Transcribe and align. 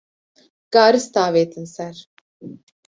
garis 0.73 1.05
davêtin 1.15 1.65
ser 1.75 1.95